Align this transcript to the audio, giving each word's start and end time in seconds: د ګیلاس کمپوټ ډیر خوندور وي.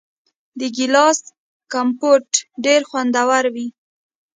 د 0.59 0.61
ګیلاس 0.75 1.19
کمپوټ 1.73 2.27
ډیر 2.65 2.81
خوندور 2.89 3.43
وي. 3.55 3.67